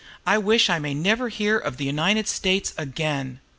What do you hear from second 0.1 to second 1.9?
I wish I may never hear of the